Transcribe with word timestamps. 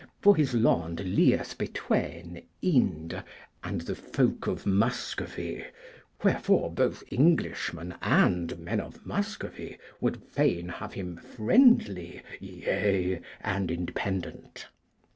For 0.19 0.35
his 0.35 0.55
lond 0.55 0.99
lieth 1.15 1.59
between 1.59 2.41
Ynde 2.63 3.23
and 3.63 3.81
the 3.81 3.93
folk 3.93 4.47
of 4.47 4.65
Muscovy, 4.65 5.63
wherefore 6.23 6.71
both 6.71 7.03
Englishmen 7.11 7.93
and 8.01 8.57
men 8.57 8.79
of 8.79 9.05
Muscovy 9.05 9.77
would 9.99 10.17
fain 10.23 10.69
have 10.69 10.93
him 10.95 11.17
friendly, 11.17 12.23
yea, 12.39 13.21
and 13.41 13.69
independent. 13.69 14.69